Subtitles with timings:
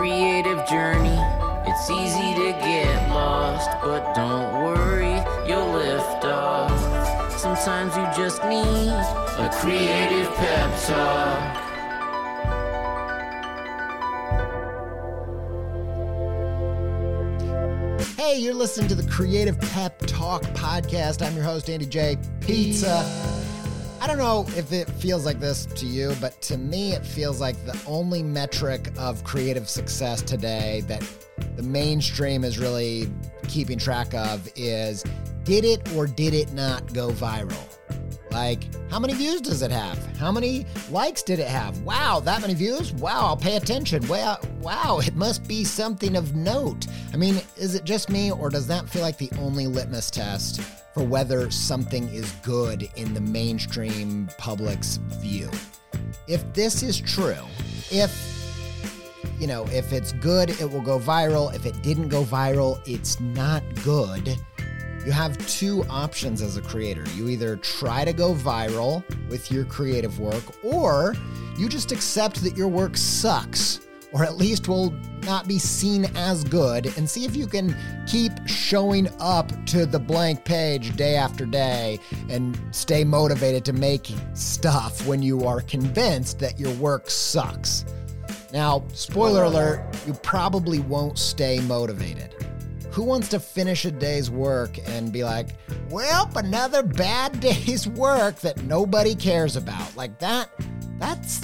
[0.00, 1.18] creative journey.
[1.66, 7.38] It's easy to get lost, but don't worry, you'll lift off.
[7.38, 11.66] Sometimes you just need a creative pep talk.
[18.16, 21.20] Hey, you're listening to the Creative Pep Talk podcast.
[21.20, 22.16] I'm your host, Andy J.
[22.40, 23.04] Pizza.
[24.00, 27.38] I don't know if it feels like this to you, but to me, it feels
[27.38, 31.06] like the only metric of creative success today that
[31.56, 33.12] the mainstream is really
[33.46, 35.04] keeping track of is
[35.44, 37.69] did it or did it not go viral?
[38.30, 39.98] Like, how many views does it have?
[40.16, 41.80] How many likes did it have?
[41.82, 42.92] Wow, that many views?
[42.92, 44.06] Wow, I'll pay attention.
[44.06, 46.86] Wow, wow, it must be something of note.
[47.12, 50.60] I mean, is it just me, or does that feel like the only litmus test
[50.94, 55.50] for whether something is good in the mainstream public's view?
[56.28, 57.44] If this is true,
[57.90, 58.36] if
[59.38, 61.54] you know, if it's good, it will go viral.
[61.54, 64.36] If it didn't go viral, it's not good
[65.04, 67.04] you have two options as a creator.
[67.16, 71.14] You either try to go viral with your creative work, or
[71.56, 73.80] you just accept that your work sucks,
[74.12, 74.90] or at least will
[75.22, 79.98] not be seen as good, and see if you can keep showing up to the
[79.98, 86.38] blank page day after day and stay motivated to make stuff when you are convinced
[86.38, 87.84] that your work sucks.
[88.52, 92.34] Now, spoiler alert, you probably won't stay motivated.
[92.92, 95.50] Who wants to finish a day's work and be like,
[95.88, 99.94] well, another bad day's work that nobody cares about?
[99.96, 100.50] Like that,
[100.98, 101.40] that's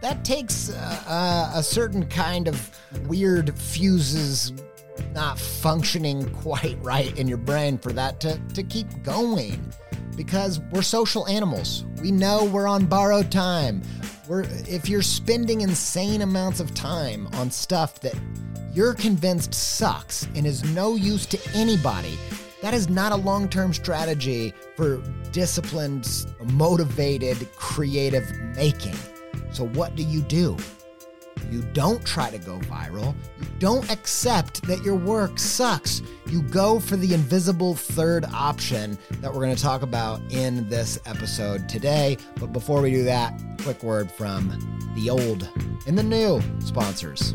[0.00, 4.52] that takes uh, a certain kind of weird fuses
[5.14, 9.72] not functioning quite right in your brain for that to, to keep going
[10.16, 11.84] because we're social animals.
[12.00, 13.82] We know we're on borrowed time.
[14.26, 18.14] We're, if you're spending insane amounts of time on stuff that
[18.72, 22.16] you're convinced sucks and is no use to anybody,
[22.62, 25.02] that is not a long term strategy for
[25.32, 28.96] disciplined, motivated, creative making.
[29.52, 30.56] So, what do you do?
[31.50, 33.14] You don't try to go viral.
[33.40, 36.02] You don't accept that your work sucks.
[36.26, 40.98] You go for the invisible third option that we're going to talk about in this
[41.06, 42.16] episode today.
[42.40, 44.48] But before we do that, quick word from
[44.94, 45.48] the old
[45.86, 47.34] and the new sponsors.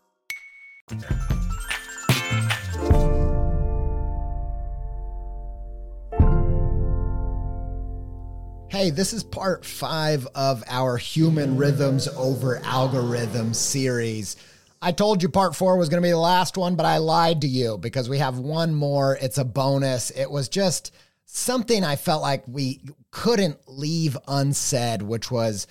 [8.67, 14.35] Hey, this is part five of our Human Rhythms over Algorithms series.
[14.81, 17.41] I told you part four was going to be the last one, but I lied
[17.41, 19.17] to you because we have one more.
[19.21, 20.09] It's a bonus.
[20.09, 20.93] It was just
[21.25, 22.81] something I felt like we
[23.11, 25.67] couldn't leave unsaid, which was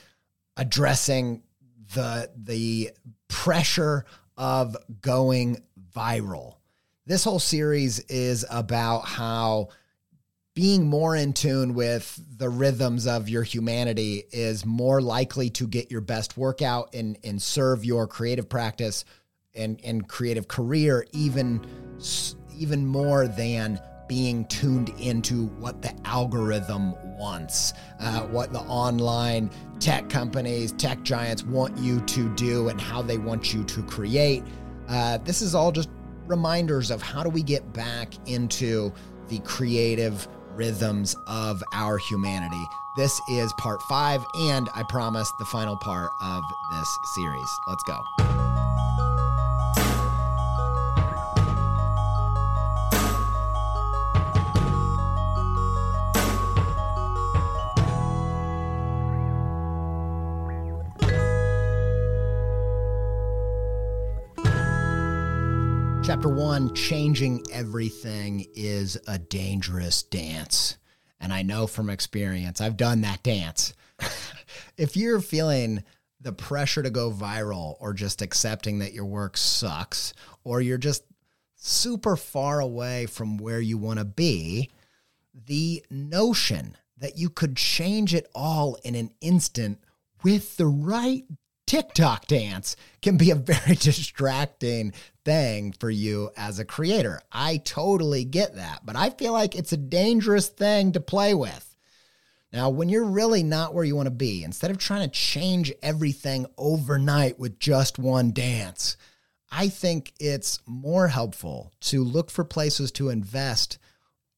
[0.56, 1.42] addressing
[1.94, 2.92] the the
[3.28, 4.04] pressure
[4.40, 5.62] of going
[5.94, 6.54] viral.
[7.04, 9.68] This whole series is about how
[10.54, 15.90] being more in tune with the rhythms of your humanity is more likely to get
[15.90, 19.04] your best workout and, and serve your creative practice
[19.54, 21.60] and, and creative career even,
[22.56, 23.78] even more than
[24.10, 29.48] being tuned into what the algorithm wants, uh, what the online
[29.78, 34.42] tech companies, tech giants want you to do, and how they want you to create.
[34.88, 35.90] Uh, this is all just
[36.26, 38.92] reminders of how do we get back into
[39.28, 40.26] the creative
[40.56, 42.64] rhythms of our humanity.
[42.96, 46.42] This is part five, and I promise the final part of
[46.72, 47.60] this series.
[47.68, 48.29] Let's go.
[66.10, 70.76] Chapter one changing everything is a dangerous dance.
[71.20, 73.74] And I know from experience, I've done that dance.
[74.76, 75.84] if you're feeling
[76.20, 80.12] the pressure to go viral or just accepting that your work sucks,
[80.42, 81.04] or you're just
[81.54, 84.68] super far away from where you want to be,
[85.32, 89.78] the notion that you could change it all in an instant
[90.24, 91.22] with the right
[91.70, 94.92] TikTok dance can be a very distracting
[95.24, 97.20] thing for you as a creator.
[97.30, 101.76] I totally get that, but I feel like it's a dangerous thing to play with.
[102.52, 105.72] Now, when you're really not where you want to be, instead of trying to change
[105.80, 108.96] everything overnight with just one dance,
[109.48, 113.78] I think it's more helpful to look for places to invest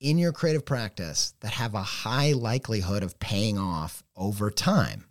[0.00, 5.06] in your creative practice that have a high likelihood of paying off over time.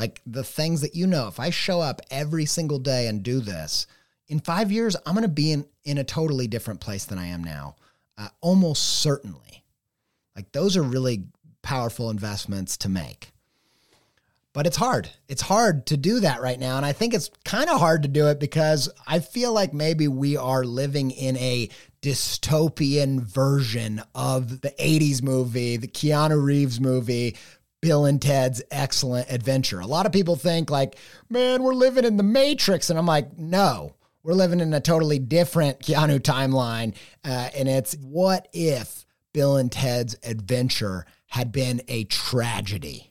[0.00, 3.38] Like the things that you know, if I show up every single day and do
[3.40, 3.86] this,
[4.28, 7.26] in five years, I'm going to be in, in a totally different place than I
[7.26, 7.76] am now,
[8.16, 9.62] uh, almost certainly.
[10.34, 11.24] Like those are really
[11.60, 13.32] powerful investments to make.
[14.54, 15.10] But it's hard.
[15.28, 16.78] It's hard to do that right now.
[16.78, 20.08] And I think it's kind of hard to do it because I feel like maybe
[20.08, 21.68] we are living in a
[22.00, 27.36] dystopian version of the 80s movie, the Keanu Reeves movie,
[27.80, 29.80] Bill and Ted's Excellent Adventure.
[29.80, 30.96] A lot of people think, like,
[31.28, 32.90] man, we're living in the Matrix.
[32.90, 36.94] And I'm like, no, we're living in a totally different Keanu timeline.
[37.24, 43.10] Uh, and it's what if Bill and Ted's Adventure had been a tragedy.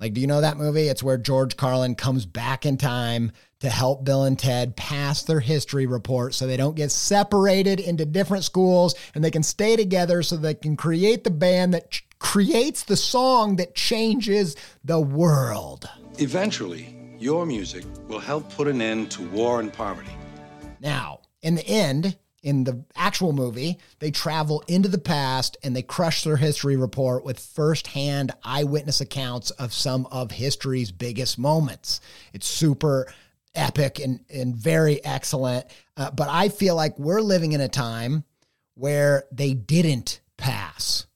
[0.00, 0.88] Like, do you know that movie?
[0.88, 3.30] It's where George Carlin comes back in time
[3.60, 8.04] to help Bill and Ted pass their history report so they don't get separated into
[8.04, 12.84] different schools and they can stay together so they can create the band that creates
[12.84, 15.88] the song that changes the world.
[16.18, 20.12] Eventually, your music will help put an end to war and poverty.
[20.80, 25.82] Now, in the end, in the actual movie, they travel into the past and they
[25.82, 32.00] crush their history report with firsthand eyewitness accounts of some of history's biggest moments.
[32.32, 33.12] It's super
[33.54, 35.66] epic and, and very excellent.
[35.96, 38.24] Uh, but I feel like we're living in a time
[38.74, 41.06] where they didn't pass.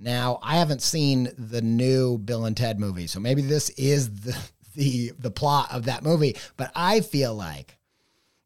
[0.00, 4.36] Now, I haven't seen the new Bill and Ted movie, so maybe this is the
[4.74, 7.76] the the plot of that movie, but I feel like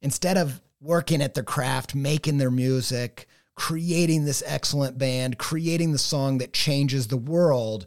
[0.03, 5.99] instead of working at their craft, making their music, creating this excellent band, creating the
[5.99, 7.87] song that changes the world.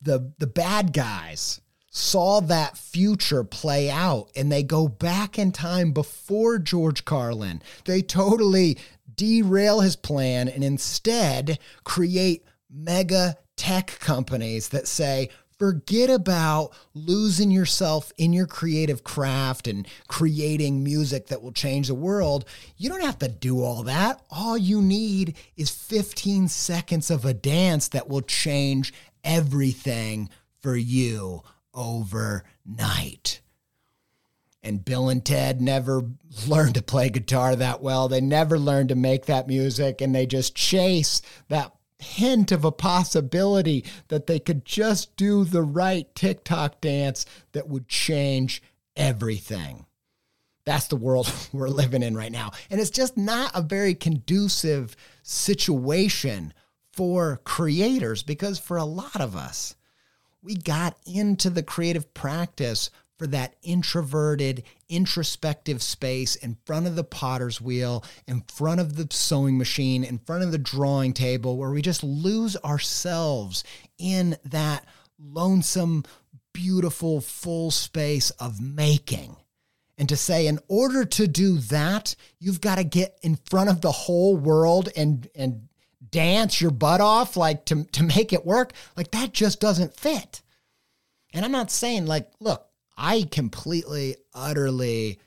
[0.00, 1.60] The the bad guys
[1.90, 7.62] saw that future play out and they go back in time before George Carlin.
[7.84, 8.78] They totally
[9.14, 18.12] derail his plan and instead create mega tech companies that say, forget about losing yourself
[18.18, 22.44] in your creative craft and creating music that will change the world.
[22.76, 24.20] You don't have to do all that.
[24.30, 28.92] All you need is 15 seconds of a dance that will change
[29.22, 30.28] everything
[30.60, 31.42] for you
[31.72, 33.40] overnight.
[34.62, 36.02] And Bill and Ted never
[36.48, 38.08] learned to play guitar that well.
[38.08, 41.72] They never learned to make that music, and they just chase that
[42.04, 47.88] hint of a possibility that they could just do the right TikTok dance that would
[47.88, 48.62] change
[48.96, 49.86] everything.
[50.64, 52.52] That's the world we're living in right now.
[52.70, 56.52] And it's just not a very conducive situation
[56.92, 59.74] for creators because for a lot of us,
[60.42, 67.04] we got into the creative practice for that introverted, introspective space in front of the
[67.04, 71.70] potter's wheel, in front of the sewing machine, in front of the drawing table, where
[71.70, 73.62] we just lose ourselves
[73.98, 74.84] in that
[75.18, 76.04] lonesome,
[76.52, 79.36] beautiful, full space of making.
[79.96, 83.80] And to say, in order to do that, you've got to get in front of
[83.80, 85.68] the whole world and, and
[86.10, 90.42] dance your butt off, like to, to make it work, like that just doesn't fit.
[91.32, 95.20] And I'm not saying, like, look, I completely, utterly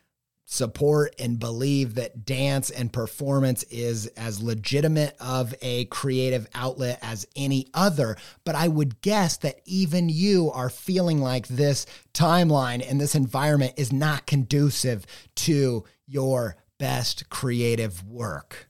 [0.50, 7.28] support and believe that dance and performance is as legitimate of a creative outlet as
[7.36, 8.16] any other.
[8.46, 13.74] But I would guess that even you are feeling like this timeline and this environment
[13.76, 15.06] is not conducive
[15.36, 18.70] to your best creative work.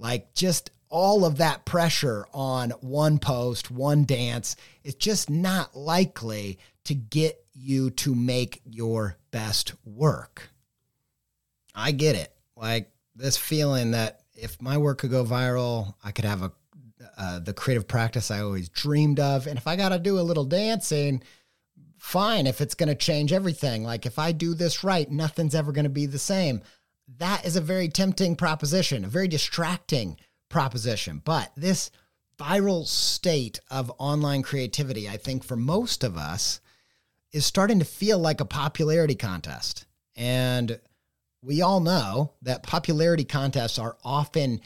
[0.00, 6.58] Like just all of that pressure on one post, one dance, it's just not likely
[6.84, 10.50] to get you to make your best work.
[11.74, 12.32] I get it.
[12.56, 16.52] Like this feeling that if my work could go viral, I could have a
[17.16, 20.22] uh, the creative practice I always dreamed of, and if I got to do a
[20.22, 21.22] little dancing,
[21.98, 22.46] fine.
[22.46, 25.84] If it's going to change everything, like if I do this right, nothing's ever going
[25.84, 26.62] to be the same.
[27.18, 30.16] that is a very tempting proposition, a very distracting
[30.48, 31.20] proposition.
[31.24, 31.90] But this
[32.38, 36.60] viral state of online creativity, I think for most of us,
[37.34, 39.86] is starting to feel like a popularity contest.
[40.16, 40.78] And
[41.42, 44.60] we all know that popularity contests are often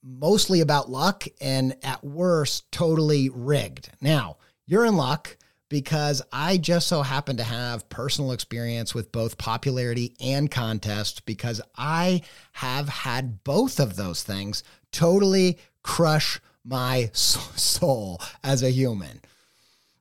[0.00, 3.90] mostly about luck and at worst totally rigged.
[4.00, 5.36] Now, you're in luck
[5.68, 11.60] because I just so happen to have personal experience with both popularity and contest because
[11.76, 19.20] I have had both of those things totally crush my soul as a human.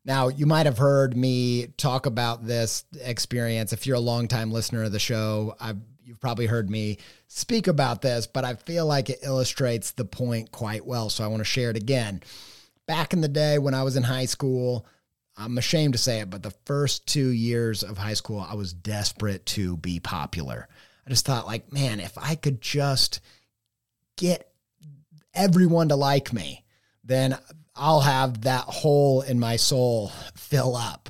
[0.05, 3.73] Now, you might have heard me talk about this experience.
[3.73, 8.01] If you're a longtime listener of the show, I've, you've probably heard me speak about
[8.01, 11.09] this, but I feel like it illustrates the point quite well.
[11.09, 12.23] So I want to share it again.
[12.87, 14.87] Back in the day when I was in high school,
[15.37, 18.73] I'm ashamed to say it, but the first two years of high school, I was
[18.73, 20.67] desperate to be popular.
[21.05, 23.21] I just thought, like, man, if I could just
[24.17, 24.51] get
[25.33, 26.65] everyone to like me,
[27.03, 27.37] then
[27.79, 31.09] I'll have that hole in my soul fill up.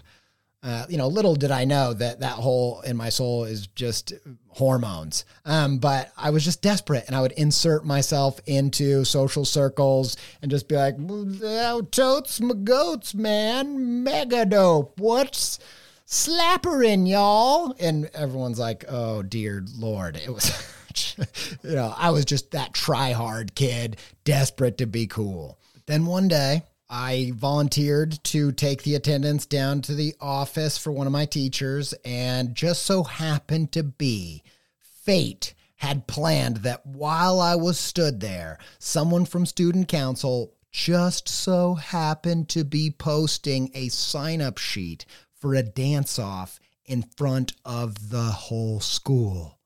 [0.61, 4.13] Uh, you know, little did I know that that hole in my soul is just
[4.49, 5.23] hormones.
[5.45, 10.51] Um, but I was just desperate, and I would insert myself into social circles and
[10.51, 14.99] just be like, oh, "Totes my goats, man, mega dope.
[14.99, 15.59] What's
[16.05, 20.51] slappering, y'all?" And everyone's like, "Oh dear lord!" It was,
[21.63, 23.95] you know, I was just that try hard kid,
[24.25, 25.57] desperate to be cool.
[25.89, 31.07] Then one day, I volunteered to take the attendance down to the office for one
[31.07, 34.43] of my teachers, and just so happened to be
[34.77, 41.73] fate had planned that while I was stood there, someone from student council just so
[41.73, 48.11] happened to be posting a sign up sheet for a dance off in front of
[48.11, 49.57] the whole school.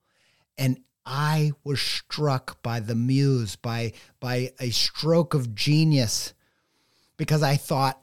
[0.58, 6.34] And I was struck by the muse, by, by a stroke of genius
[7.18, 8.02] because I thought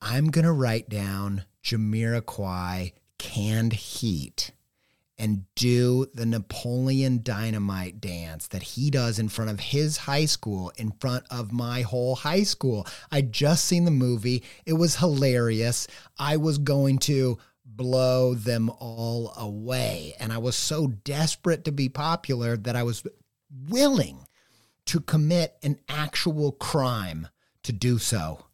[0.00, 4.52] I'm going to write down Jamiroquai canned heat
[5.16, 10.72] and do the Napoleon Dynamite dance that he does in front of his high school,
[10.76, 12.86] in front of my whole high school.
[13.12, 14.42] I'd just seen the movie.
[14.66, 15.86] It was hilarious.
[16.18, 17.38] I was going to
[17.76, 20.14] blow them all away.
[20.18, 23.04] And I was so desperate to be popular that I was
[23.68, 24.26] willing
[24.86, 27.28] to commit an actual crime
[27.62, 28.46] to do so.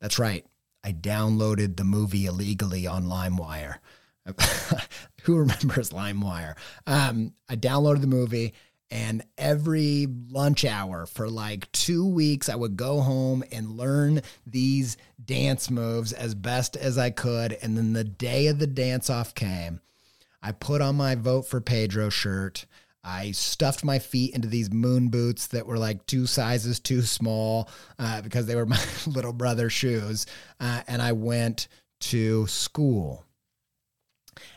[0.00, 0.44] That's right.
[0.84, 3.76] I downloaded the movie illegally on LimeWire.
[5.22, 6.54] Who remembers LimeWire?
[6.86, 8.54] Um, I downloaded the movie,
[8.92, 14.98] and every lunch hour for like two weeks, I would go home and learn these
[15.24, 17.56] dance moves as best as I could.
[17.62, 19.80] And then the day of the dance off came,
[20.42, 22.66] I put on my Vote for Pedro shirt.
[23.02, 27.70] I stuffed my feet into these moon boots that were like two sizes too small
[27.98, 30.26] uh, because they were my little brother's shoes.
[30.60, 31.68] Uh, and I went
[32.00, 33.24] to school.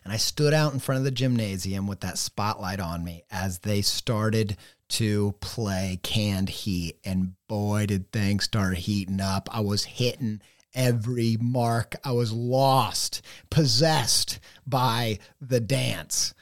[0.03, 3.59] And I stood out in front of the gymnasium with that spotlight on me as
[3.59, 6.99] they started to play canned heat.
[7.03, 9.49] And boy, did things start heating up.
[9.51, 10.41] I was hitting
[10.73, 16.33] every mark, I was lost, possessed by the dance.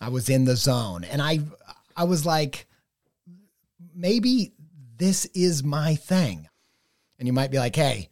[0.00, 1.40] I was in the zone and I
[1.96, 2.66] I was like
[3.94, 4.52] maybe
[4.96, 6.48] this is my thing.
[7.18, 8.10] And you might be like, "Hey,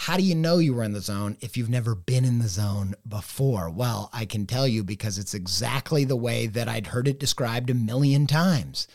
[0.00, 2.48] how do you know you were in the zone if you've never been in the
[2.48, 7.06] zone before?" Well, I can tell you because it's exactly the way that I'd heard
[7.06, 8.88] it described a million times.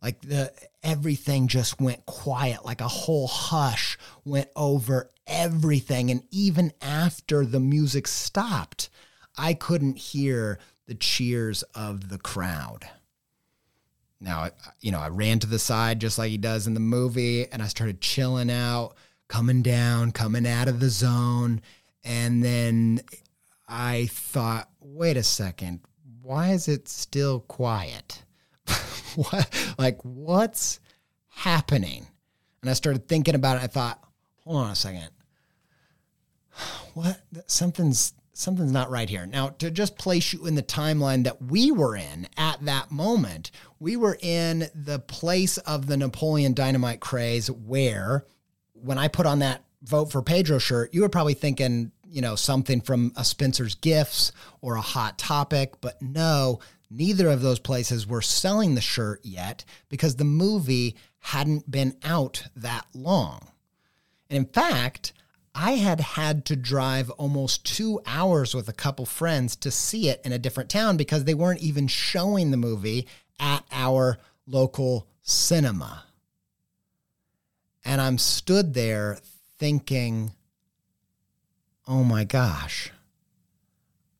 [0.00, 6.72] Like the everything just went quiet, like a whole hush went over everything and even
[6.82, 8.90] after the music stopped,
[9.36, 12.86] I couldn't hear the cheers of the crowd.
[14.20, 17.50] Now, you know, I ran to the side just like he does in the movie,
[17.50, 18.94] and I started chilling out,
[19.34, 21.60] coming down, coming out of the zone.
[22.04, 23.00] And then
[23.66, 25.80] I thought, wait a second,
[26.22, 28.22] why is it still quiet?
[29.16, 30.78] what, like, what's
[31.26, 32.06] happening?
[32.62, 33.64] And I started thinking about it.
[33.64, 34.04] I thought,
[34.44, 35.08] hold on a second.
[36.94, 37.20] What?
[37.48, 39.26] Something's something's not right here.
[39.26, 43.50] Now, to just place you in the timeline that we were in at that moment,
[43.80, 48.26] we were in the place of the Napoleon Dynamite craze where
[48.84, 52.36] when I put on that vote for Pedro shirt, you were probably thinking, you know,
[52.36, 56.60] something from a Spencer's Gifts or a Hot Topic, but no,
[56.90, 62.46] neither of those places were selling the shirt yet because the movie hadn't been out
[62.56, 63.48] that long.
[64.28, 65.12] And in fact,
[65.54, 70.20] I had had to drive almost two hours with a couple friends to see it
[70.24, 73.06] in a different town because they weren't even showing the movie
[73.40, 76.04] at our local cinema.
[77.84, 79.18] And I'm stood there
[79.58, 80.32] thinking,
[81.86, 82.90] oh my gosh,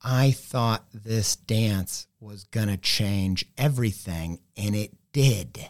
[0.03, 5.67] I thought this dance was going to change everything, and it did.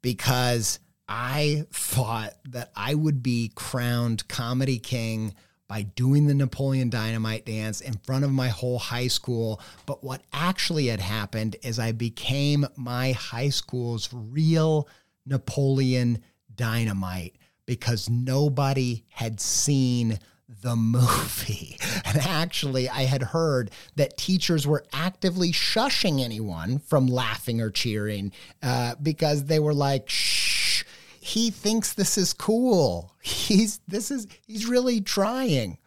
[0.00, 0.78] Because
[1.08, 5.34] I thought that I would be crowned comedy king
[5.66, 9.60] by doing the Napoleon Dynamite dance in front of my whole high school.
[9.86, 14.88] But what actually had happened is I became my high school's real
[15.26, 16.22] Napoleon
[16.62, 17.34] Dynamite
[17.66, 20.20] because nobody had seen
[20.62, 21.76] the movie.
[22.04, 28.32] And actually, I had heard that teachers were actively shushing anyone from laughing or cheering
[28.62, 30.84] uh, because they were like, shh,
[31.20, 33.14] he thinks this is cool.
[33.22, 35.78] He's, this is, he's really trying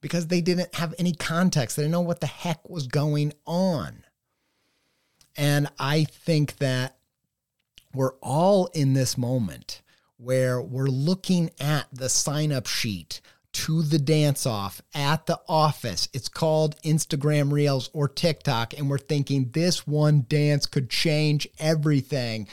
[0.00, 1.76] because they didn't have any context.
[1.76, 4.04] They didn't know what the heck was going on.
[5.36, 6.97] And I think that
[7.94, 9.82] we're all in this moment
[10.16, 13.20] where we're looking at the sign up sheet
[13.52, 16.08] to the dance off at the office.
[16.12, 18.74] It's called Instagram Reels or TikTok.
[18.76, 22.48] And we're thinking this one dance could change everything.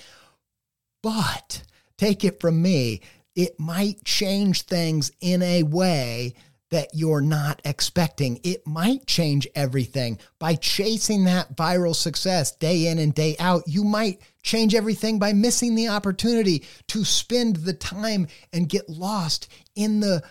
[1.02, 1.64] But
[1.98, 3.02] take it from me,
[3.36, 6.34] it might change things in a way
[6.76, 8.38] that you're not expecting.
[8.44, 13.64] It might change everything by chasing that viral success day in and day out.
[13.66, 19.48] You might change everything by missing the opportunity to spend the time and get lost
[19.76, 20.22] in the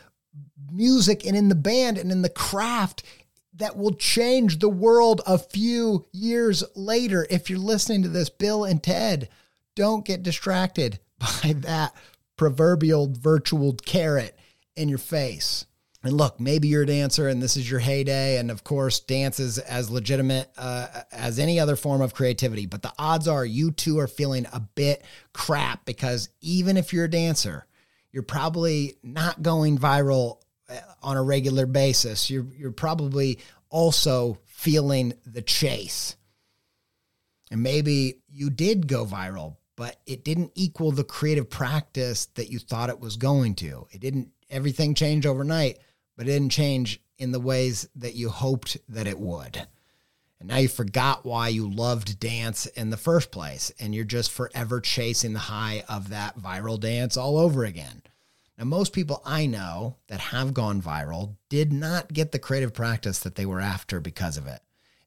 [0.70, 3.04] music and in the band and in the craft
[3.54, 7.26] that will change the world a few years later.
[7.30, 9.30] If you're listening to this, Bill and Ted,
[9.74, 11.94] don't get distracted by that
[12.36, 14.38] proverbial virtual carrot
[14.76, 15.64] in your face.
[16.04, 18.36] And look, maybe you're a dancer and this is your heyday.
[18.36, 22.66] And of course, dance is as legitimate uh, as any other form of creativity.
[22.66, 27.06] But the odds are you too are feeling a bit crap because even if you're
[27.06, 27.66] a dancer,
[28.12, 32.28] you're probably not going viral uh, on a regular basis.
[32.28, 33.38] You're, you're probably
[33.70, 36.16] also feeling the chase.
[37.50, 42.58] And maybe you did go viral, but it didn't equal the creative practice that you
[42.58, 43.86] thought it was going to.
[43.90, 45.78] It didn't, everything changed overnight
[46.16, 49.66] but it didn't change in the ways that you hoped that it would.
[50.40, 54.30] And now you forgot why you loved dance in the first place, and you're just
[54.30, 58.02] forever chasing the high of that viral dance all over again.
[58.58, 63.18] Now, most people I know that have gone viral did not get the creative practice
[63.20, 64.60] that they were after because of it.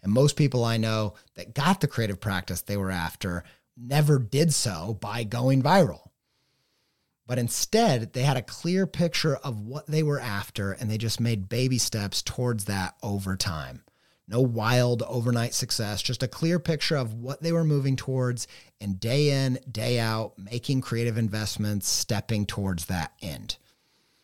[0.03, 3.43] And most people I know that got the creative practice they were after
[3.77, 6.06] never did so by going viral.
[7.27, 11.19] But instead, they had a clear picture of what they were after and they just
[11.19, 13.83] made baby steps towards that over time.
[14.29, 18.47] No wild overnight success, just a clear picture of what they were moving towards
[18.81, 23.57] and day in, day out, making creative investments, stepping towards that end.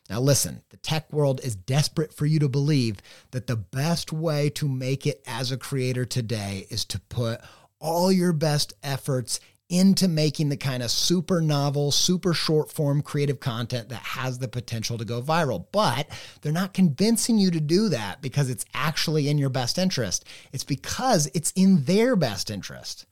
[0.09, 2.97] Now, listen, the tech world is desperate for you to believe
[3.31, 7.39] that the best way to make it as a creator today is to put
[7.79, 9.39] all your best efforts
[9.73, 14.47] into making the kind of super novel, super short form creative content that has the
[14.47, 15.65] potential to go viral.
[15.71, 16.07] But
[16.41, 20.25] they're not convincing you to do that because it's actually in your best interest.
[20.51, 23.07] It's because it's in their best interest.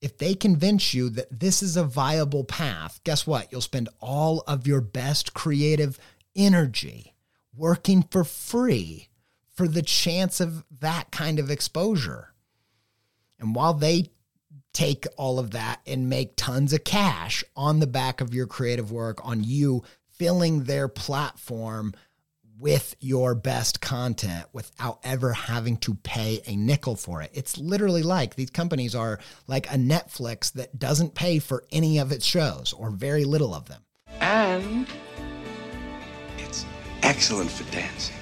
[0.00, 3.52] If they convince you that this is a viable path, guess what?
[3.52, 5.98] You'll spend all of your best creative
[6.34, 7.14] energy
[7.54, 9.08] working for free
[9.52, 12.32] for the chance of that kind of exposure.
[13.38, 14.06] And while they
[14.72, 18.92] take all of that and make tons of cash on the back of your creative
[18.92, 21.94] work, on you filling their platform
[22.58, 27.30] with your best content without ever having to pay a nickel for it.
[27.32, 32.12] It's literally like these companies are like a Netflix that doesn't pay for any of
[32.12, 33.82] its shows or very little of them.
[34.20, 34.86] And
[36.36, 36.66] it's
[37.02, 38.16] excellent for dancing.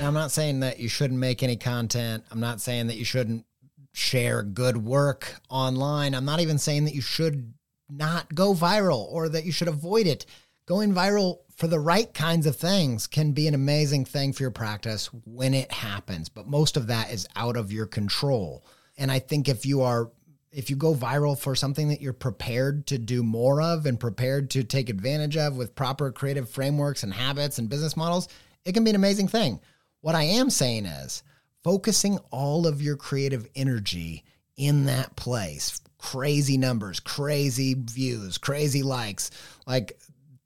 [0.00, 2.24] Now, I'm not saying that you shouldn't make any content.
[2.32, 3.44] I'm not saying that you shouldn't
[3.92, 6.14] share good work online.
[6.14, 7.54] I'm not even saying that you should
[7.88, 10.26] not go viral or that you should avoid it.
[10.66, 14.50] Going viral for the right kinds of things can be an amazing thing for your
[14.50, 18.64] practice when it happens, but most of that is out of your control.
[18.96, 20.10] And I think if you are
[20.52, 24.50] if you go viral for something that you're prepared to do more of and prepared
[24.50, 28.26] to take advantage of with proper creative frameworks and habits and business models,
[28.64, 29.60] it can be an amazing thing.
[30.00, 31.22] What I am saying is,
[31.62, 34.24] focusing all of your creative energy
[34.56, 35.80] in that place.
[35.98, 39.30] Crazy numbers, crazy views, crazy likes.
[39.66, 40.00] Like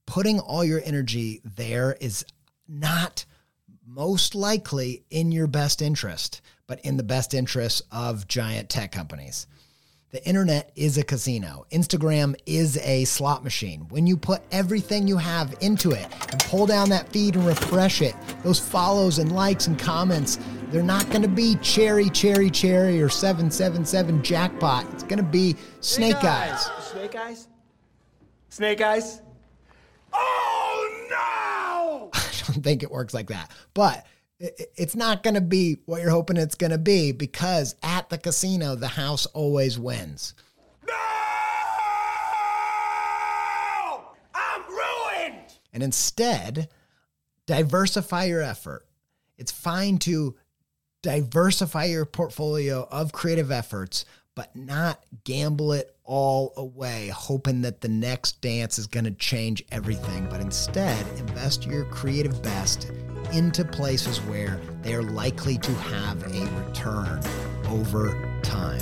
[0.07, 2.25] putting all your energy there is
[2.69, 3.25] not
[3.87, 9.47] most likely in your best interest, but in the best interest of giant tech companies.
[10.11, 11.67] The internet is a casino.
[11.73, 13.89] Instagram is a slot machine.
[13.89, 18.01] When you put everything you have into it and pull down that feed and refresh
[18.01, 20.39] it, those follows and likes and comments,
[20.75, 24.85] they're not going to be cherry, cherry, cherry or 777 jackpot.
[24.93, 26.69] It's going to be snake, eyes.
[26.81, 27.47] Snake eyes?
[28.49, 29.23] Snake eyes?
[30.13, 32.11] Oh no!
[32.13, 33.53] I don't think it works like that.
[33.73, 34.05] But
[34.41, 38.19] it's not going to be what you're hoping it's going to be because at the
[38.19, 40.35] casino, the house always wins.
[40.85, 40.93] No!
[44.35, 45.55] I'm ruined!
[45.73, 46.69] And instead,
[47.47, 48.85] diversify your effort.
[49.39, 50.35] It's fine to
[51.05, 57.89] diversify your portfolio of creative efforts, but not gamble it all away, hoping that the
[57.89, 60.27] next dance is going to change everything.
[60.31, 62.91] But instead, invest your creative best
[63.33, 67.21] into places where they are likely to have a return
[67.69, 68.81] over time.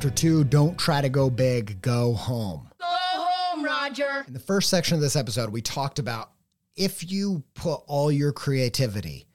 [0.00, 2.70] Chapter two Don't try to go big, go home.
[2.78, 4.24] Go home, Roger.
[4.26, 6.30] In the first section of this episode, we talked about
[6.74, 9.26] if you put all your creativity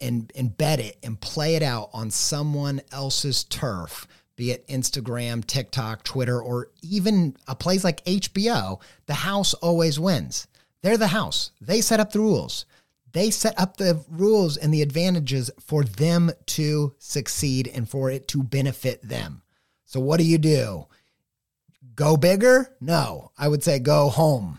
[0.00, 6.02] and, embed it and play it out on someone else's turf, be it Instagram, TikTok,
[6.02, 10.46] Twitter, or even a place like HBO, the house always wins.
[10.80, 11.50] They're the house.
[11.60, 12.64] They set up the rules.
[13.12, 18.26] They set up the rules and the advantages for them to succeed and for it
[18.28, 19.42] to benefit them.
[19.94, 20.88] So, what do you do?
[21.94, 22.74] Go bigger?
[22.80, 24.58] No, I would say go home.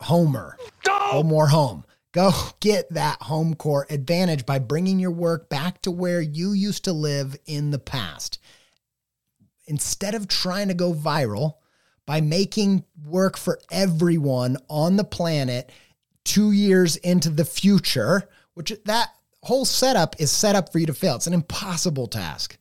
[0.00, 0.56] Homer.
[0.82, 1.84] Go more home.
[2.12, 6.84] Go get that home court advantage by bringing your work back to where you used
[6.84, 8.38] to live in the past.
[9.66, 11.56] Instead of trying to go viral
[12.06, 15.70] by making work for everyone on the planet
[16.24, 19.10] two years into the future, which that
[19.42, 21.16] whole setup is set up for you to fail.
[21.16, 22.56] It's an impossible task.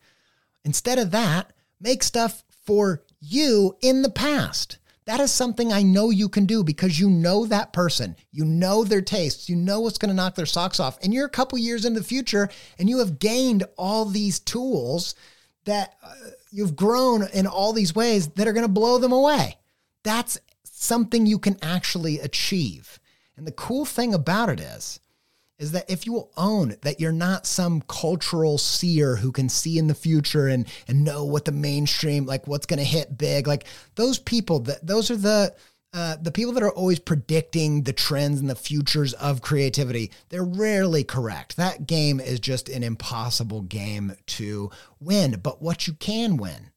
[0.66, 1.54] Instead of that,
[1.86, 4.80] make stuff for you in the past.
[5.06, 8.16] That is something I know you can do because you know that person.
[8.32, 9.50] You know their tastes.
[9.50, 10.98] You know what's going to knock their socks off.
[11.04, 15.14] And you're a couple years in the future and you have gained all these tools
[15.66, 16.12] that uh,
[16.52, 19.58] you've grown in all these ways that are going to blow them away.
[20.04, 23.00] That's something you can actually achieve.
[23.38, 25.00] And the cool thing about it is,
[25.58, 29.78] is that if you will own that you're not some cultural seer who can see
[29.78, 33.48] in the future and and know what the mainstream like what's going to hit big
[33.48, 33.66] like
[33.96, 35.54] those people that those are the
[35.94, 40.44] uh, the people that are always predicting the trends and the futures of creativity, they're
[40.44, 41.56] rarely correct.
[41.56, 45.40] That game is just an impossible game to win.
[45.42, 46.70] But what you can win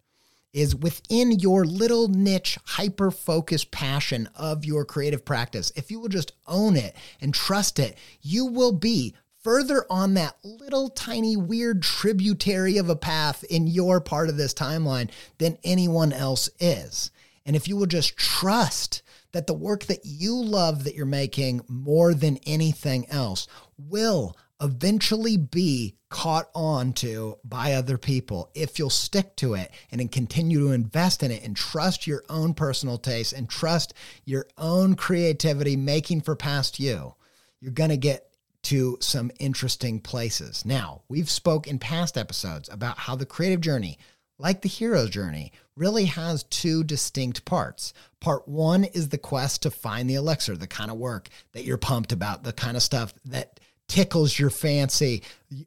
[0.58, 5.70] is within your little niche, hyper focused passion of your creative practice.
[5.76, 10.36] If you will just own it and trust it, you will be further on that
[10.42, 16.12] little tiny weird tributary of a path in your part of this timeline than anyone
[16.12, 17.12] else is.
[17.46, 21.60] And if you will just trust that the work that you love that you're making
[21.68, 23.46] more than anything else
[23.78, 28.50] will eventually be caught on to by other people.
[28.54, 32.54] If you'll stick to it and continue to invest in it and trust your own
[32.54, 33.94] personal taste and trust
[34.24, 37.14] your own creativity making for past you
[37.60, 38.24] you're going to get
[38.62, 40.64] to some interesting places.
[40.64, 43.98] Now we've spoke in past episodes about how the creative journey
[44.40, 47.92] like the hero's journey really has two distinct parts.
[48.20, 51.76] Part one is the quest to find the elixir the kind of work that you're
[51.76, 53.57] pumped about the kind of stuff that
[53.88, 55.22] tickles your fancy,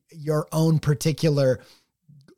[0.10, 1.60] your own particular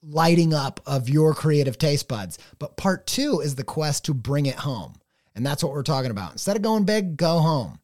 [0.02, 2.38] lighting up of your creative taste buds.
[2.60, 4.96] But part two is the quest to bring it home.
[5.36, 6.32] And that's what we're talking about.
[6.34, 7.80] Instead of going big, go home.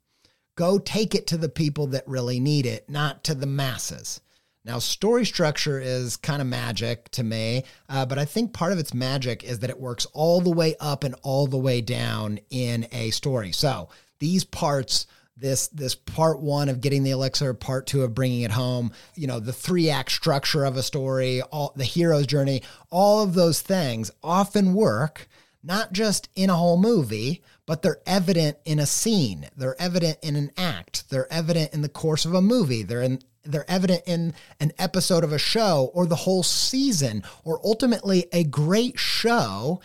[0.56, 4.20] Go take it to the people that really need it, not to the masses.
[4.66, 8.78] Now, story structure is kind of magic to me, uh, but I think part of
[8.78, 12.40] its magic is that it works all the way up and all the way down
[12.50, 13.54] in a story.
[13.54, 15.08] So these parts
[15.40, 19.28] this this part one of getting the elixir part two of bringing it home you
[19.28, 23.62] know the three act structure of a story all the hero's journey all of those
[23.62, 25.28] things often work
[25.64, 29.48] not just in a whole movie but they're evident in a scene.
[29.56, 31.08] They're evident in an act.
[31.12, 32.82] They're evident in the course of a movie.
[32.82, 37.62] They're in they're evident in an episode of a show or the whole season or
[37.64, 39.82] ultimately a great show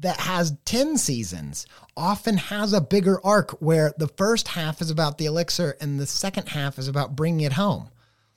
[0.00, 5.18] that has 10 seasons often has a bigger arc where the first half is about
[5.18, 7.90] the elixir and the second half is about bringing it home.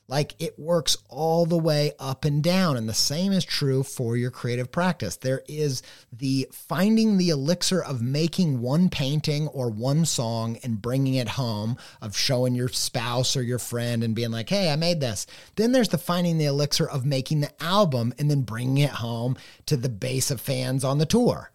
[0.10, 2.76] Like it works all the way up and down.
[2.76, 5.16] And the same is true for your creative practice.
[5.16, 11.16] There is the finding the elixir of making one painting or one song and bringing
[11.16, 15.00] it home, of showing your spouse or your friend and being like, hey, I made
[15.00, 15.26] this.
[15.56, 19.38] Then there's the finding the elixir of making the album and then bringing it home
[19.68, 21.50] to the base of fans on the tour.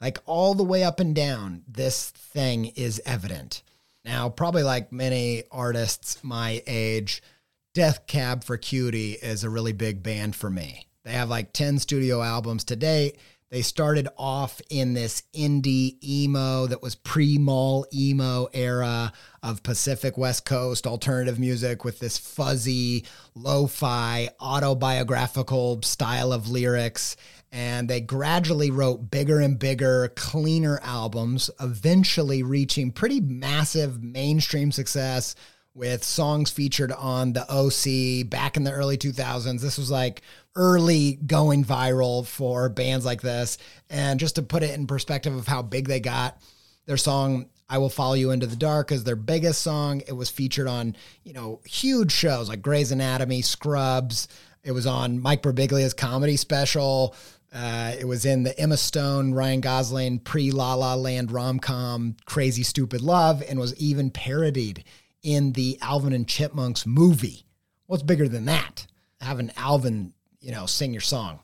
[0.00, 3.62] Like all the way up and down, this thing is evident.
[4.04, 7.22] Now, probably like many artists my age,
[7.74, 10.86] Death Cab for Cutie is a really big band for me.
[11.04, 13.18] They have like 10 studio albums to date.
[13.50, 20.16] They started off in this indie emo that was pre mall emo era of Pacific
[20.16, 27.16] West Coast alternative music with this fuzzy, lo fi, autobiographical style of lyrics.
[27.52, 35.34] And they gradually wrote bigger and bigger, cleaner albums, eventually reaching pretty massive mainstream success
[35.74, 39.60] with songs featured on the OC back in the early 2000s.
[39.60, 40.22] This was like
[40.54, 43.58] early going viral for bands like this.
[43.88, 46.40] And just to put it in perspective of how big they got,
[46.86, 50.02] their song I Will Follow You Into the Dark is their biggest song.
[50.08, 54.26] It was featured on, you know, huge shows like Grey's Anatomy, Scrubs.
[54.64, 57.14] It was on Mike Birbiglia's comedy special.
[57.52, 62.16] Uh, it was in the Emma Stone, Ryan Gosling pre La La Land rom com
[62.24, 64.84] Crazy Stupid Love and was even parodied
[65.22, 67.44] in the Alvin and Chipmunks movie.
[67.86, 68.86] What's bigger than that?
[69.20, 71.40] Having Alvin, you know, sing your song.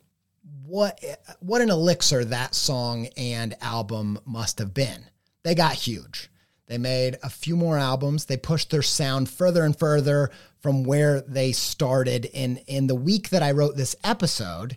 [0.65, 1.01] What
[1.41, 5.07] what an elixir that song and album must have been.
[5.43, 6.31] They got huge.
[6.67, 8.25] They made a few more albums.
[8.25, 12.27] They pushed their sound further and further from where they started.
[12.27, 14.77] In in the week that I wrote this episode,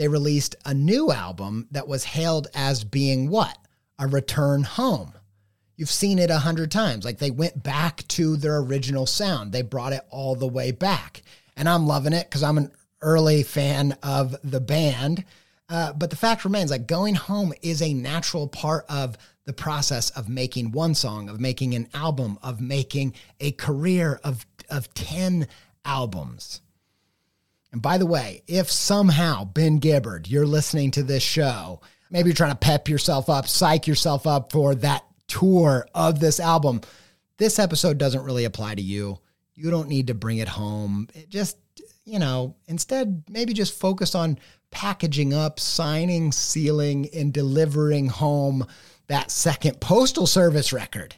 [0.00, 3.56] they released a new album that was hailed as being what?
[3.98, 5.12] A return home
[5.80, 7.06] you've seen it a hundred times.
[7.06, 9.50] Like they went back to their original sound.
[9.50, 11.22] They brought it all the way back.
[11.56, 15.24] And I'm loving it because I'm an early fan of the band.
[15.70, 20.10] Uh, but the fact remains like going home is a natural part of the process
[20.10, 25.48] of making one song, of making an album, of making a career of, of 10
[25.86, 26.60] albums.
[27.72, 31.80] And by the way, if somehow, Ben Gibbard, you're listening to this show,
[32.10, 36.40] maybe you're trying to pep yourself up, psych yourself up for that tour of this
[36.40, 36.80] album.
[37.36, 39.18] This episode doesn't really apply to you.
[39.54, 41.08] You don't need to bring it home.
[41.14, 41.58] It just,
[42.04, 44.38] you know, instead, maybe just focus on
[44.70, 48.66] packaging up, signing, sealing, and delivering home
[49.06, 51.14] that second Postal Service record.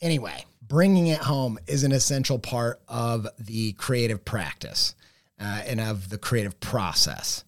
[0.00, 4.94] Anyway, bringing it home is an essential part of the creative practice
[5.42, 7.44] uh, and of the creative process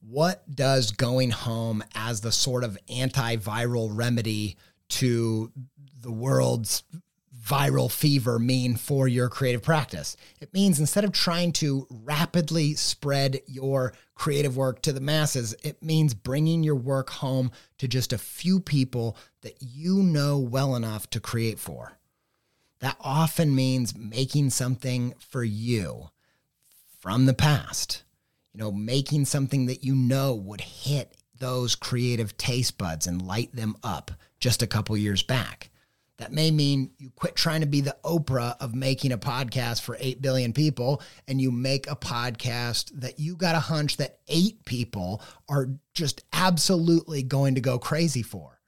[0.00, 4.56] what does going home as the sort of antiviral remedy
[4.88, 5.52] to
[6.00, 6.82] the world's
[7.46, 10.16] viral fever mean for your creative practice?
[10.40, 15.82] It means instead of trying to rapidly spread your creative work to the masses, it
[15.82, 21.08] means bringing your work home to just a few people that you know well enough
[21.10, 21.92] to create for.
[22.80, 26.08] That often means making something for you
[27.00, 28.04] from the past
[28.52, 33.54] you know, making something that you know would hit those creative taste buds and light
[33.54, 35.70] them up just a couple years back.
[36.18, 39.96] That may mean you quit trying to be the Oprah of making a podcast for
[39.98, 44.62] 8 billion people and you make a podcast that you got a hunch that eight
[44.66, 48.60] people are just absolutely going to go crazy for.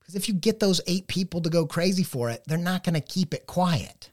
[0.00, 2.94] Because if you get those eight people to go crazy for it, they're not going
[2.94, 4.10] to keep it quiet.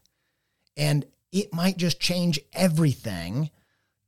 [0.76, 3.50] And it might just change everything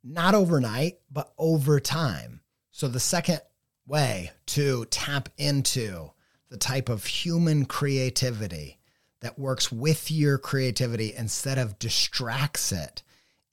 [0.05, 2.41] not overnight, but over time.
[2.71, 3.41] So the second
[3.87, 6.11] way to tap into
[6.49, 8.79] the type of human creativity
[9.21, 13.03] that works with your creativity instead of distracts it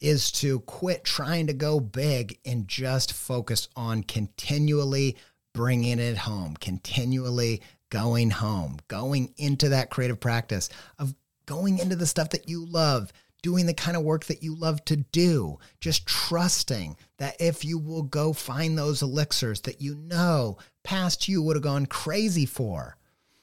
[0.01, 5.17] is to quit trying to go big and just focus on continually
[5.53, 11.13] bringing it home, continually going home, going into that creative practice of
[11.45, 14.83] going into the stuff that you love, doing the kind of work that you love
[14.85, 20.57] to do, just trusting that if you will go find those elixirs that you know
[20.83, 22.97] past you would have gone crazy for,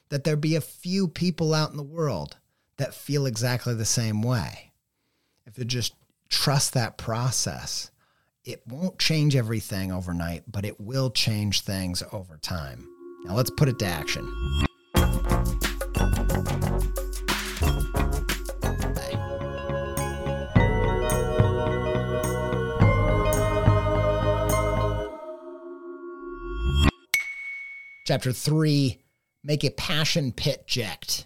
[0.09, 2.37] that there be a few people out in the world
[2.77, 4.71] that feel exactly the same way.
[5.45, 5.95] If you just
[6.29, 7.91] trust that process,
[8.43, 12.87] it won't change everything overnight, but it will change things over time.
[13.25, 14.25] Now let's put it to action.
[28.07, 28.99] Chapter three,
[29.43, 31.25] make a Passion Pit jet.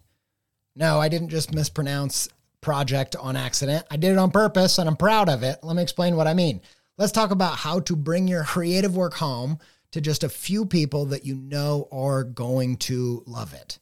[0.75, 2.27] No, I didn't just mispronounce
[2.59, 3.85] project on accident.
[3.91, 5.59] I did it on purpose and I'm proud of it.
[5.61, 6.59] Let me explain what I mean.
[6.97, 9.59] Let's talk about how to bring your creative work home
[9.91, 13.77] to just a few people that you know are going to love it.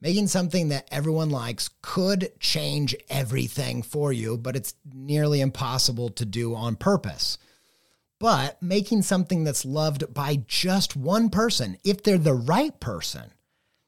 [0.00, 6.24] Making something that everyone likes could change everything for you, but it's nearly impossible to
[6.24, 7.36] do on purpose.
[8.20, 13.32] But making something that's loved by just one person, if they're the right person,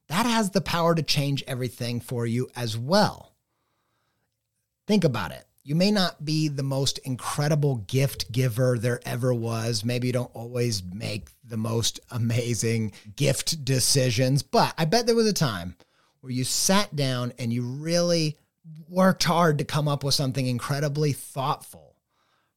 [0.09, 3.33] that has the power to change everything for you as well.
[4.87, 5.45] Think about it.
[5.63, 9.85] You may not be the most incredible gift giver there ever was.
[9.85, 15.29] Maybe you don't always make the most amazing gift decisions, but I bet there was
[15.29, 15.77] a time
[16.21, 18.37] where you sat down and you really
[18.89, 21.97] worked hard to come up with something incredibly thoughtful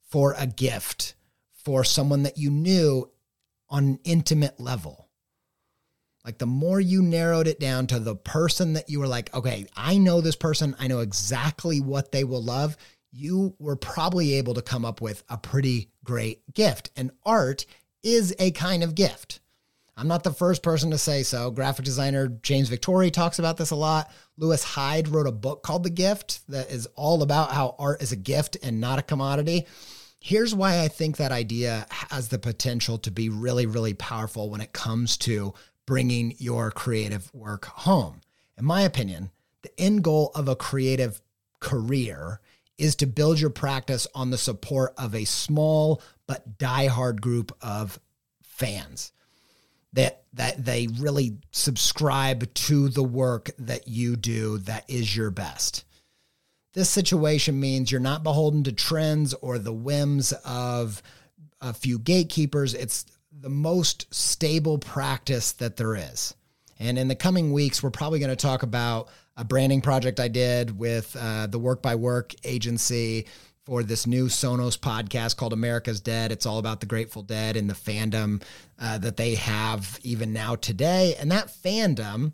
[0.09, 1.15] for a gift
[1.63, 3.09] for someone that you knew
[3.69, 5.09] on an intimate level.
[6.25, 9.65] Like the more you narrowed it down to the person that you were like, okay,
[9.75, 12.77] I know this person, I know exactly what they will love,
[13.11, 16.91] you were probably able to come up with a pretty great gift.
[16.95, 17.65] And art
[18.03, 19.39] is a kind of gift.
[19.95, 21.51] I'm not the first person to say so.
[21.51, 24.11] Graphic designer James Victore talks about this a lot.
[24.37, 28.11] Lewis Hyde wrote a book called The Gift that is all about how art is
[28.11, 29.67] a gift and not a commodity.
[30.25, 34.61] Here's why I think that idea has the potential to be really, really powerful when
[34.61, 35.53] it comes to
[35.85, 38.21] bringing your creative work home.
[38.57, 39.31] In my opinion,
[39.63, 41.21] the end goal of a creative
[41.59, 42.39] career
[42.77, 47.99] is to build your practice on the support of a small but diehard group of
[48.43, 49.11] fans
[49.91, 55.83] that that they really subscribe to the work that you do that is your best.
[56.73, 61.03] This situation means you're not beholden to trends or the whims of
[61.61, 62.73] a few gatekeepers.
[62.73, 66.33] It's the most stable practice that there is.
[66.79, 70.27] And in the coming weeks, we're probably going to talk about a branding project I
[70.27, 73.27] did with uh, the Work by Work agency
[73.65, 76.31] for this new Sonos podcast called America's Dead.
[76.31, 78.41] It's all about the Grateful Dead and the fandom
[78.79, 81.15] uh, that they have even now today.
[81.19, 82.33] And that fandom,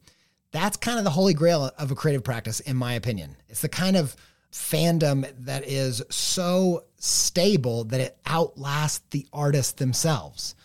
[0.52, 3.36] that's kind of the holy grail of a creative practice, in my opinion.
[3.48, 4.16] It's the kind of
[4.52, 10.56] fandom that is so stable that it outlasts the artists themselves.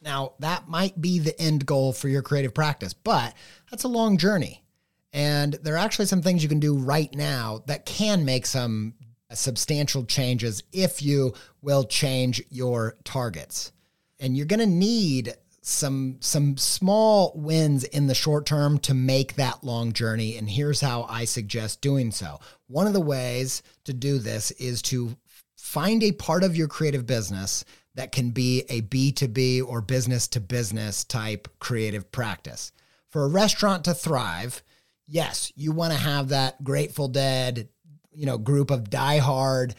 [0.00, 3.34] Now, that might be the end goal for your creative practice, but
[3.70, 4.62] that's a long journey.
[5.12, 8.94] And there are actually some things you can do right now that can make some
[9.32, 13.72] substantial changes if you will change your targets.
[14.20, 19.34] And you're going to need some some small wins in the short term to make
[19.34, 22.40] that long journey and here's how I suggest doing so.
[22.68, 25.16] One of the ways to do this is to
[25.56, 30.40] find a part of your creative business that can be a B2B or business to
[30.40, 32.70] business type creative practice.
[33.10, 34.62] For a restaurant to thrive,
[35.06, 37.68] yes, you want to have that Grateful Dead,
[38.12, 39.74] you know, group of diehard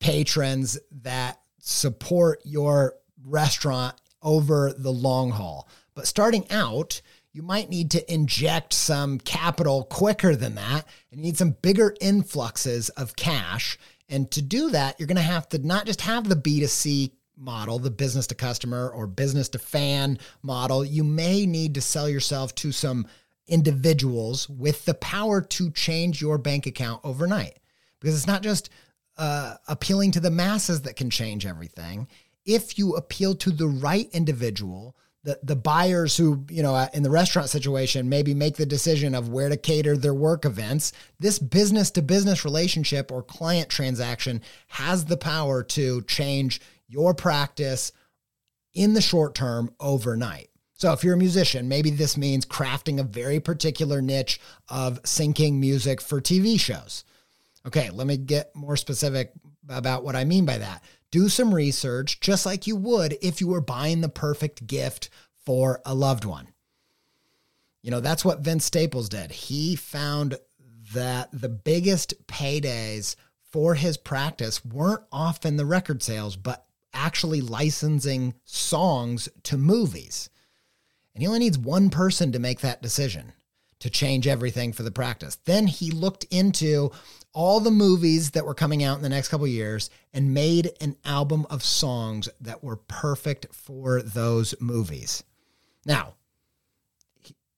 [0.00, 5.68] patrons that support your restaurant over the long haul.
[5.94, 7.00] But starting out,
[7.32, 11.94] you might need to inject some capital quicker than that and you need some bigger
[12.00, 13.78] influxes of cash.
[14.08, 17.78] And to do that, you're going to have to not just have the B2C model,
[17.78, 20.84] the business to customer or business to fan model.
[20.84, 23.06] You may need to sell yourself to some
[23.46, 27.58] individuals with the power to change your bank account overnight
[28.00, 28.70] because it's not just
[29.16, 32.08] uh, appealing to the masses that can change everything.
[32.44, 37.10] If you appeal to the right individual, the, the buyers who, you know, in the
[37.10, 41.90] restaurant situation, maybe make the decision of where to cater their work events, this business
[41.92, 47.92] to business relationship or client transaction has the power to change your practice
[48.72, 50.48] in the short term overnight.
[50.74, 55.58] So, if you're a musician, maybe this means crafting a very particular niche of syncing
[55.58, 57.04] music for TV shows.
[57.66, 59.32] Okay, let me get more specific
[59.68, 60.82] about what I mean by that.
[61.10, 65.10] Do some research, just like you would if you were buying the perfect gift
[65.44, 66.48] for a loved one.
[67.82, 69.32] You know, that's what Vince Staples did.
[69.32, 70.36] He found
[70.92, 73.16] that the biggest paydays
[73.50, 80.30] for his practice weren't often the record sales, but actually licensing songs to movies.
[81.14, 83.32] And he only needs one person to make that decision
[83.80, 85.38] to change everything for the practice.
[85.44, 86.92] Then he looked into
[87.32, 90.96] all the movies that were coming out in the next couple years and made an
[91.04, 95.22] album of songs that were perfect for those movies.
[95.86, 96.14] Now,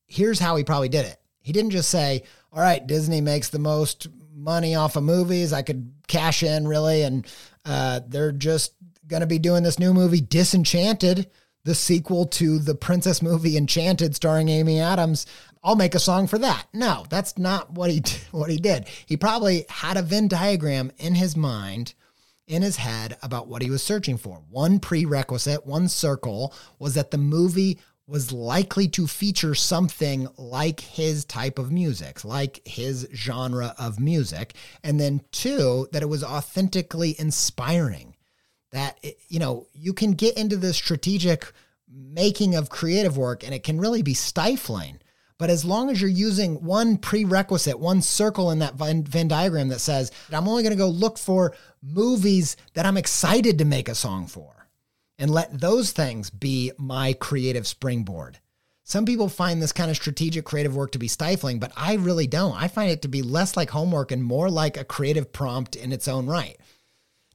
[0.06, 1.18] here's how he probably did it.
[1.40, 5.52] He didn't just say, "All right, Disney makes the most money off of movies.
[5.52, 7.26] I could cash in really, and
[7.64, 8.74] uh, they're just
[9.06, 11.30] going to be doing this new movie, Disenchanted."
[11.64, 15.26] the sequel to the princess movie Enchanted starring Amy Adams.
[15.62, 16.66] I'll make a song for that.
[16.72, 18.88] No, that's not what he what he did.
[19.06, 21.94] He probably had a Venn diagram in his mind,
[22.46, 24.42] in his head about what he was searching for.
[24.50, 31.24] One prerequisite, one circle was that the movie was likely to feature something like his
[31.24, 37.14] type of music, like his genre of music, and then two that it was authentically
[37.18, 38.16] inspiring
[38.72, 38.98] that
[39.28, 41.52] you know you can get into the strategic
[41.88, 44.98] making of creative work and it can really be stifling
[45.42, 49.80] but as long as you're using one prerequisite one circle in that venn diagram that
[49.80, 53.94] says i'm only going to go look for movies that i'm excited to make a
[53.96, 54.68] song for
[55.18, 58.38] and let those things be my creative springboard
[58.84, 62.28] some people find this kind of strategic creative work to be stifling but i really
[62.28, 65.74] don't i find it to be less like homework and more like a creative prompt
[65.74, 66.56] in its own right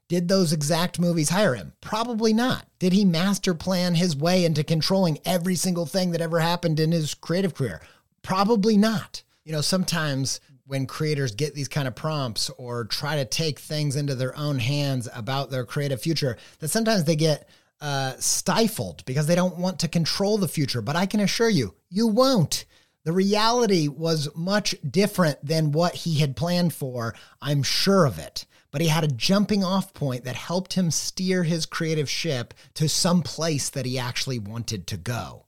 [0.10, 1.74] did those exact movies hire him?
[1.82, 2.66] Probably not.
[2.80, 6.93] Did he master plan his way into controlling every single thing that ever happened in
[6.93, 7.82] his creative career?
[8.28, 9.23] Probably not.
[9.45, 13.95] You know, sometimes when creators get these kind of prompts or try to take things
[13.95, 17.47] into their own hands about their creative future, that sometimes they get
[17.80, 20.82] uh, stifled because they don't want to control the future.
[20.82, 22.65] But I can assure you, you won't.
[23.05, 27.15] The reality was much different than what he had planned for.
[27.41, 31.43] I'm sure of it but he had a jumping off point that helped him steer
[31.43, 35.47] his creative ship to some place that he actually wanted to go.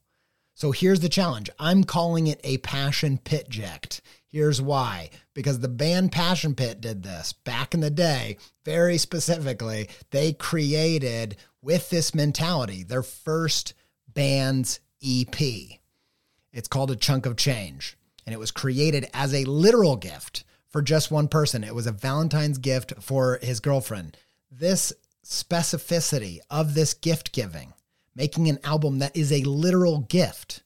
[0.60, 1.48] So here's the challenge.
[1.58, 4.02] I'm calling it a Passion Pit jet.
[4.26, 5.08] Here's why.
[5.32, 9.88] Because the band Passion Pit did this back in the day, very specifically.
[10.10, 13.72] They created, with this mentality, their first
[14.06, 15.40] band's EP.
[16.52, 17.96] It's called A Chunk of Change.
[18.26, 21.64] And it was created as a literal gift for just one person.
[21.64, 24.18] It was a Valentine's gift for his girlfriend.
[24.50, 24.92] This
[25.24, 27.72] specificity of this gift giving,
[28.14, 30.62] making an album that is a literal gift,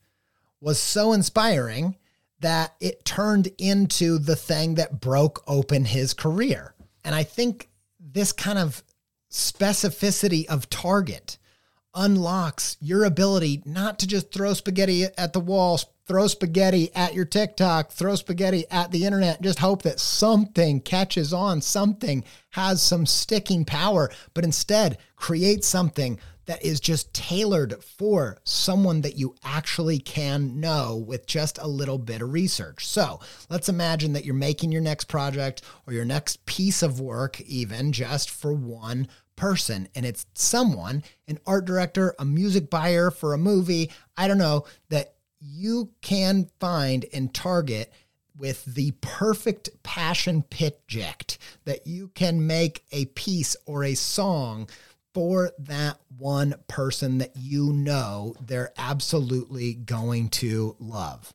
[0.60, 1.96] was so inspiring
[2.40, 6.74] that it turned into the thing that broke open his career.
[7.04, 7.68] And I think
[7.98, 8.82] this kind of
[9.30, 11.38] specificity of target
[11.94, 17.24] unlocks your ability not to just throw spaghetti at the wall, throw spaghetti at your
[17.24, 23.06] TikTok, throw spaghetti at the internet, just hope that something catches on, something has some
[23.06, 29.98] sticking power, but instead create something that is just tailored for someone that you actually
[29.98, 32.86] can know with just a little bit of research.
[32.86, 37.40] So let's imagine that you're making your next project or your next piece of work,
[37.42, 43.32] even just for one person and it's someone, an art director, a music buyer for
[43.32, 47.92] a movie, I don't know, that you can find and target
[48.36, 54.68] with the perfect Passion Pit jet that you can make a piece or a song
[55.14, 61.32] for that one person that you know they're absolutely going to love.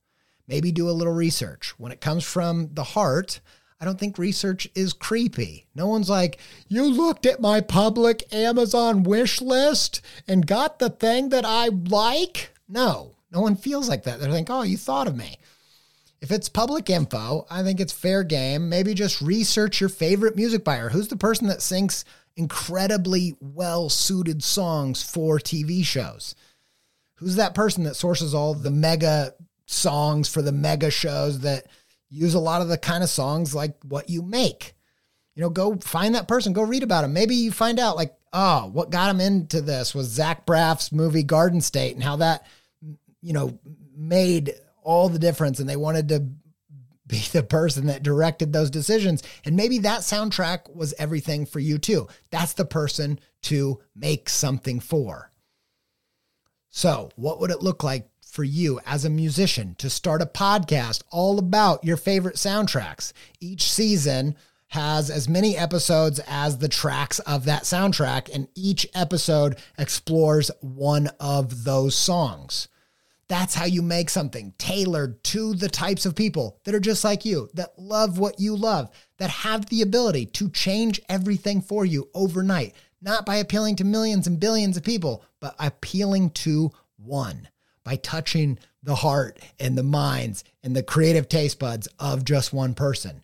[0.47, 1.73] Maybe do a little research.
[1.79, 3.39] When it comes from the heart,
[3.79, 5.65] I don't think research is creepy.
[5.73, 11.29] No one's like, you looked at my public Amazon wish list and got the thing
[11.29, 12.51] that I like.
[12.67, 14.19] No, no one feels like that.
[14.19, 15.37] They're like, oh, you thought of me.
[16.21, 18.67] If it's public info, I think it's fair game.
[18.67, 20.89] Maybe just research your favorite music buyer.
[20.89, 22.03] Who's the person that sings
[22.39, 26.33] incredibly well suited songs for TV shows?
[27.15, 29.33] Who's that person that sources all the mega
[29.67, 31.67] songs for the mega shows that
[32.09, 34.73] use a lot of the kind of songs like what you make.
[35.35, 37.13] You know, go find that person, go read about him.
[37.13, 41.23] Maybe you find out like, oh, what got him into this was Zach Braff's movie
[41.23, 42.45] Garden State and how that,
[43.21, 43.57] you know,
[43.95, 45.59] made all the difference.
[45.59, 46.27] And they wanted to
[47.09, 49.21] be the person that directed those decisions.
[49.43, 52.07] And maybe that soundtrack was everything for you too.
[52.29, 55.31] That's the person to make something for.
[56.69, 61.01] So, what would it look like for you as a musician to start a podcast
[61.11, 63.11] all about your favorite soundtracks.
[63.39, 64.35] Each season
[64.67, 71.09] has as many episodes as the tracks of that soundtrack, and each episode explores one
[71.19, 72.67] of those songs.
[73.29, 77.23] That's how you make something tailored to the types of people that are just like
[77.23, 82.09] you, that love what you love, that have the ability to change everything for you
[82.15, 87.47] overnight, not by appealing to millions and billions of people, but appealing to one
[87.83, 92.73] by touching the heart and the minds and the creative taste buds of just one
[92.73, 93.21] person.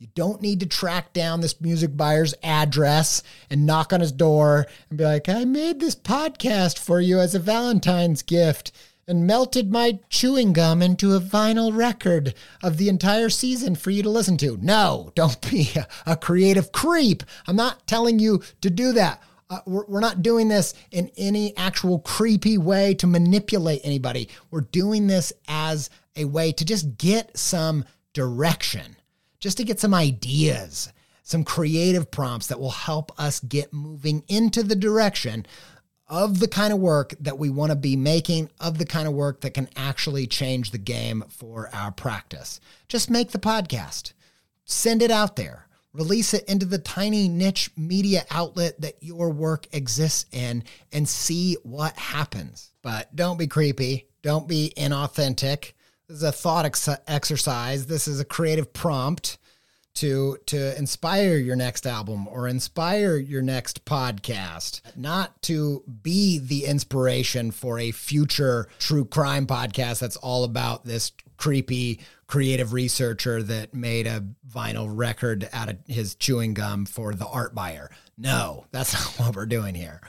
[0.00, 4.66] You don't need to track down this music buyer's address and knock on his door
[4.90, 8.72] and be like, I made this podcast for you as a Valentine's gift
[9.06, 14.02] and melted my chewing gum into a vinyl record of the entire season for you
[14.02, 14.58] to listen to.
[14.60, 15.70] No, don't be
[16.06, 17.22] a, creative creep.
[17.46, 19.22] I'm not telling you to do that.
[19.50, 24.28] Uh, we're, we're not doing this in any actual creepy way to manipulate anybody.
[24.50, 27.84] We're doing this as a way to just get some
[28.14, 28.96] direction,
[29.40, 30.92] just to get some ideas,
[31.24, 35.44] some creative prompts that will help us get moving into the direction
[36.08, 39.14] of the kind of work that we want to be making, of the kind of
[39.14, 42.60] work that can actually change the game for our practice.
[42.88, 44.12] Just make the podcast,
[44.64, 49.66] send it out there, release it into the tiny niche media outlet that your work
[49.72, 52.70] exists in, and see what happens.
[52.82, 55.72] But don't be creepy, don't be inauthentic.
[56.08, 59.38] This is a thought ex- exercise, this is a creative prompt
[59.94, 66.64] to to inspire your next album or inspire your next podcast not to be the
[66.64, 73.74] inspiration for a future true crime podcast that's all about this creepy creative researcher that
[73.74, 77.90] made a vinyl record out of his chewing gum for the art buyer.
[78.16, 80.00] No that's not what we're doing here.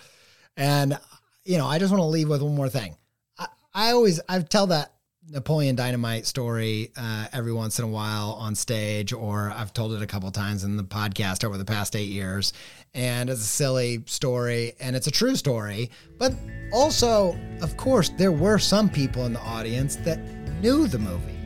[0.58, 0.98] And
[1.44, 2.96] you know i just want to leave with one more thing.
[3.38, 4.94] I, I always i tell that
[5.28, 10.02] Napoleon Dynamite story uh, every once in a while on stage, or I've told it
[10.04, 12.54] a couple times in the podcast over the past eight years.
[12.94, 15.90] And it's a silly story, and it's a true story.
[16.20, 16.34] But
[16.72, 20.20] also, of course, there were some people in the audience that
[20.62, 21.38] knew the movie,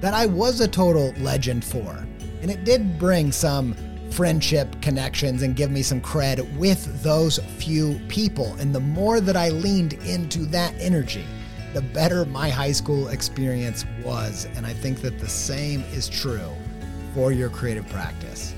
[0.00, 2.04] that I was a total legend for.
[2.42, 3.76] And it did bring some
[4.10, 8.54] friendship connections and give me some cred with those few people.
[8.54, 11.24] And the more that I leaned into that energy,
[11.72, 14.46] the better my high school experience was.
[14.56, 16.52] And I think that the same is true
[17.14, 18.54] for your creative practice.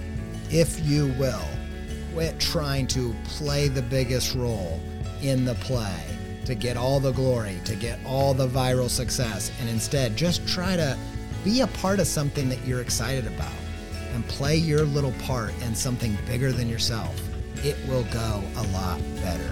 [0.51, 1.45] If you will,
[2.13, 4.81] quit trying to play the biggest role
[5.23, 6.05] in the play
[6.45, 10.77] to get all the glory, to get all the viral success, and instead just try
[10.77, 10.99] to
[11.45, 13.53] be a part of something that you're excited about
[14.13, 17.19] and play your little part in something bigger than yourself.
[17.65, 19.51] It will go a lot better.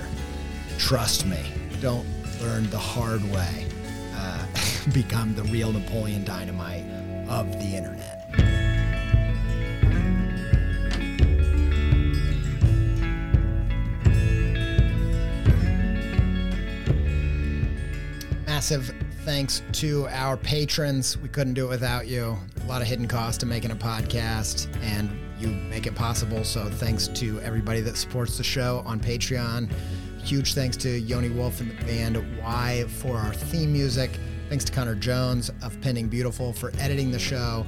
[0.79, 1.41] Trust me.
[1.81, 2.07] Don't
[2.41, 3.67] learn the hard way,
[4.15, 4.47] uh,
[4.93, 6.85] become the real Napoleon Dynamite
[7.29, 8.17] of the internet.
[18.47, 21.17] Massive thanks to our patrons.
[21.19, 22.37] We couldn't do it without you.
[22.63, 26.45] A lot of hidden costs to making a podcast, and you make it possible.
[26.45, 29.71] So thanks to everybody that supports the show on Patreon.
[30.25, 32.85] Huge thanks to Yoni Wolf and the band WHY?
[32.89, 34.11] for our theme music.
[34.49, 37.65] Thanks to Connor Jones of Pending Beautiful for editing the show.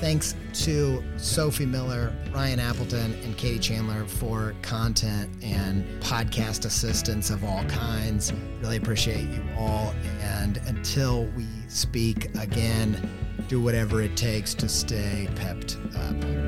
[0.00, 0.34] Thanks
[0.64, 7.64] to Sophie Miller, Ryan Appleton, and Katie Chandler for content and podcast assistance of all
[7.64, 8.32] kinds.
[8.60, 9.94] Really appreciate you all.
[10.20, 13.08] And until we speak again,
[13.48, 16.45] do whatever it takes to stay pepped up.